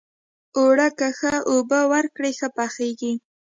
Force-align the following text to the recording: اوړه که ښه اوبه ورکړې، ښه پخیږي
اوړه 0.57 0.87
که 0.97 1.07
ښه 1.17 1.33
اوبه 1.51 1.79
ورکړې، 1.93 2.31
ښه 2.39 2.47
پخیږي 2.57 3.13